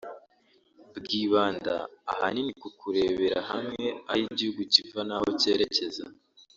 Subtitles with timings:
[0.97, 1.73] bwibanda
[2.11, 6.05] ahanini ku kurebera hamwe aho igihugu kiva n’aho cyerekeza